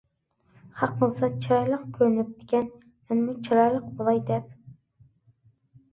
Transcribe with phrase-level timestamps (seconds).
[0.77, 2.67] -خەق قىلسا چىرايلىق كۆرۈنۈپتىكەن،
[3.11, 4.49] مەنمۇ چىرايلىق بولاي دەپ.